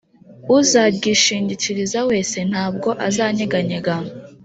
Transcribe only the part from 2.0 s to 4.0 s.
wese, nta bwo azanyeganyega.